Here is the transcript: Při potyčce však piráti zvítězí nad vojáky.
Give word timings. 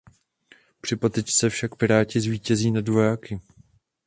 Při 0.81 0.95
potyčce 0.95 1.49
však 1.49 1.75
piráti 1.75 2.19
zvítězí 2.21 2.71
nad 2.71 2.87
vojáky. 2.87 3.41